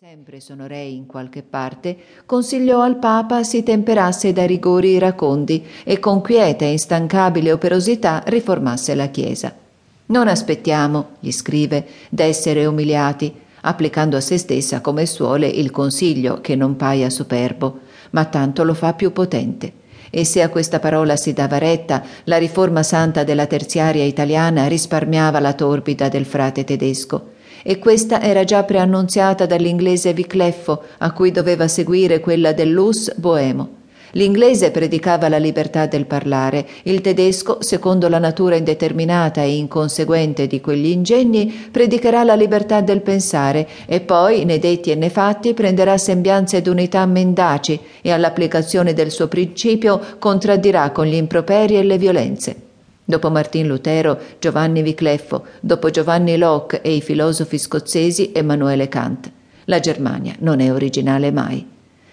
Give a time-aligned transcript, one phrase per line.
[0.00, 6.20] sempre sonorei in qualche parte, consigliò al Papa si temperasse dai rigori iracondi e con
[6.20, 9.52] quieta e instancabile operosità riformasse la Chiesa.
[10.06, 16.54] Non aspettiamo, gli scrive, d'essere umiliati, applicando a se stessa come suole il consiglio che
[16.54, 17.80] non paia superbo,
[18.10, 19.72] ma tanto lo fa più potente.
[20.10, 25.40] E se a questa parola si dava retta, la riforma santa della terziaria italiana risparmiava
[25.40, 31.68] la torbida del frate tedesco e questa era già preannunziata dall'inglese Vicleffo, a cui doveva
[31.68, 33.76] seguire quella dell'Us Boemo.
[34.12, 40.60] L'inglese predicava la libertà del parlare, il tedesco, secondo la natura indeterminata e inconseguente di
[40.60, 45.98] quegli ingegni, predicherà la libertà del pensare e poi, né detti e né fatti, prenderà
[45.98, 52.67] sembianze d'unità mendaci e all'applicazione del suo principio contraddirà con gli improperi e le violenze.
[53.10, 59.32] Dopo Martin Lutero, Giovanni Vicleffo, dopo Giovanni Locke e i filosofi scozzesi, Emanuele Kant.
[59.64, 61.66] La Germania non è originale mai.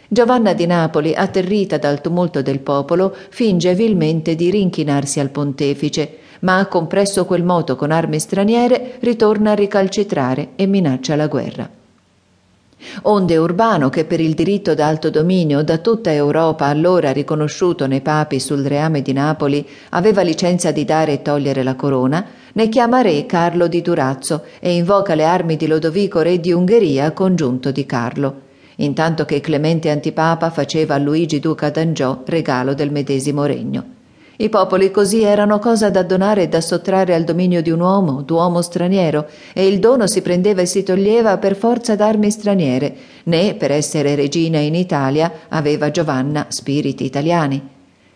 [0.08, 6.65] Giovanna di Napoli, atterrita dal tumulto del popolo, finge vilmente di rinchinarsi al pontefice, ma
[6.68, 11.74] compresso quel moto con armi straniere, ritorna a ricalcitrare e minaccia la guerra.
[13.07, 18.39] Onde Urbano, che per il diritto d'alto dominio da tutta Europa allora riconosciuto nei papi
[18.39, 23.27] sul reame di Napoli, aveva licenza di dare e togliere la corona, ne chiama re
[23.27, 28.41] Carlo di Durazzo e invoca le armi di Lodovico re di Ungheria congiunto di Carlo,
[28.77, 33.95] intanto che Clemente Antipapa faceva a Luigi duca d'Angiò regalo del medesimo regno.
[34.37, 38.21] I popoli così erano cosa da donare e da sottrarre al dominio di un uomo,
[38.21, 43.55] d'uomo straniero, e il dono si prendeva e si toglieva per forza d'armi straniere, né
[43.55, 47.69] per essere regina in Italia aveva Giovanna spiriti italiani.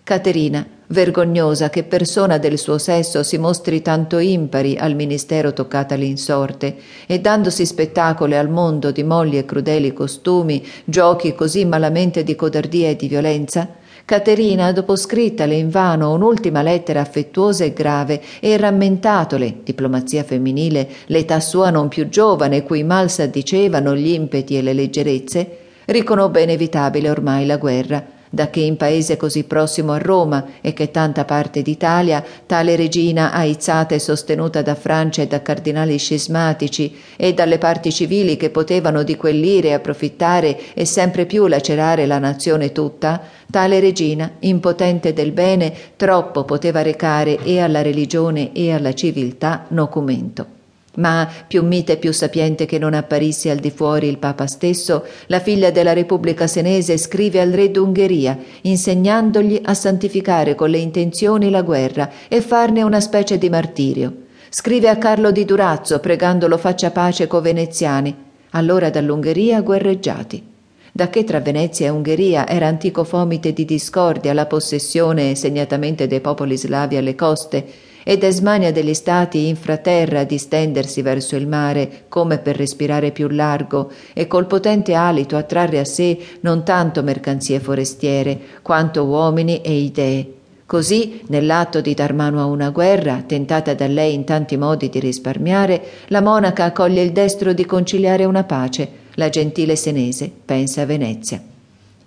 [0.04, 6.76] Caterina, vergognosa che persona del suo sesso si mostri tanto impari al ministero toccata l'insorte
[7.06, 12.90] e dandosi spettacolo al mondo di molli e crudeli costumi, giochi così malamente di codardia
[12.90, 13.70] e di violenza,
[14.10, 21.70] Caterina, dopo scrittale invano un'ultima lettera affettuosa e grave e rammentatole, diplomazia femminile, l'età sua
[21.70, 27.58] non più giovane, cui mal s'addicevano gli impeti e le leggerezze, riconobbe inevitabile ormai la
[27.58, 32.76] guerra da che in paese così prossimo a Roma e che tanta parte d'Italia tale
[32.76, 38.50] regina aizzata e sostenuta da Francia e da cardinali scismatici e dalle parti civili che
[38.50, 45.32] potevano di quell'ire approfittare e sempre più lacerare la nazione tutta, tale regina, impotente del
[45.32, 50.59] bene, troppo poteva recare e alla religione e alla civiltà nocumento.
[50.96, 55.06] Ma più mite e più sapiente che non apparisse al di fuori il Papa stesso,
[55.28, 61.50] la figlia della Repubblica Senese scrive al re d'Ungheria, insegnandogli a santificare con le intenzioni
[61.50, 64.14] la guerra e farne una specie di martirio.
[64.50, 68.16] Scrive a Carlo di Durazzo, pregandolo faccia pace co' veneziani,
[68.52, 70.44] allora dall'Ungheria guerreggiati.
[70.92, 76.20] Da che tra Venezia e Ungheria era antico fomite di discordia la possessione segnatamente dei
[76.20, 77.64] popoli slavi alle coste,
[78.04, 83.28] ed è smania degli stati infraterra di stendersi verso il mare come per respirare più
[83.28, 89.74] largo e col potente alito attrarre a sé non tanto mercanzie forestiere quanto uomini e
[89.74, 90.34] idee.
[90.66, 95.00] Così, nell'atto di dar mano a una guerra, tentata da lei in tanti modi di
[95.00, 98.88] risparmiare, la monaca accoglie il destro di conciliare una pace.
[99.16, 101.42] La gentile senese pensa a Venezia.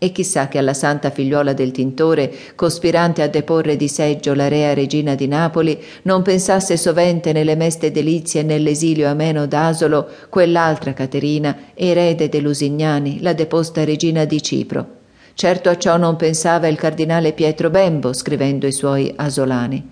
[0.02, 4.74] E chissà che alla santa figliuola del tintore, cospirante a deporre di seggio la rea
[4.74, 11.56] regina di Napoli, non pensasse sovente nelle meste delizie e nell'esilio ameno d'Asolo quell'altra Caterina,
[11.74, 14.86] erede de Lusignani, la deposta regina di Cipro.
[15.34, 19.88] Certo a ciò non pensava il cardinale Pietro Bembo, scrivendo i suoi Asolani.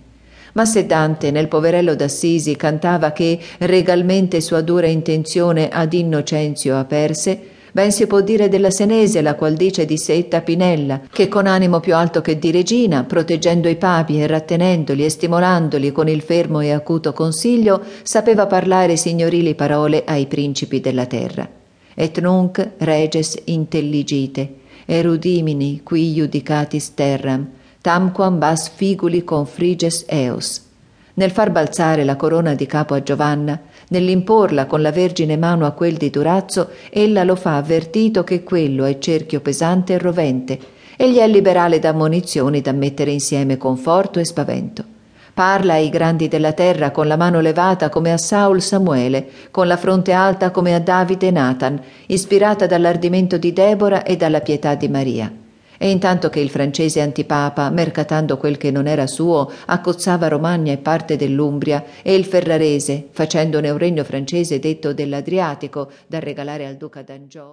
[0.54, 7.58] Ma se Dante nel poverello d'Assisi cantava che regalmente sua dura intenzione ad Innocenzio aperse,
[7.72, 11.78] Ben si può dire della Senese, la qual dice di Setta Pinella, che con animo
[11.78, 16.60] più alto che di regina, proteggendo i papi e rattenendoli e stimolandoli con il fermo
[16.60, 21.48] e acuto consiglio, sapeva parlare signorili parole ai principi della terra.
[21.94, 24.54] Et nunc reges intelligite,
[24.86, 27.46] erudimini qui judicatis terram,
[27.80, 30.69] tamquam bas figuli confriges eos.
[31.20, 35.72] Nel far balzare la corona di capo a Giovanna, Nell'imporla con la vergine mano a
[35.72, 40.58] quel di Durazzo, ella lo fa avvertito che quello è cerchio pesante e rovente,
[40.96, 44.84] e gli è liberale da munizioni da mettere insieme conforto e spavento.
[45.34, 49.76] Parla ai grandi della terra con la mano levata come a Saul Samuele, con la
[49.76, 55.39] fronte alta come a Davide Nathan, ispirata dall'ardimento di Debora e dalla pietà di Maria
[55.82, 60.76] e intanto che il francese antipapa, mercatando quel che non era suo, accozzava Romagna e
[60.76, 67.00] parte dell'Umbria, e il ferrarese, facendone un regno francese detto dell'Adriatico, da regalare al duca
[67.00, 67.48] d'Angiò,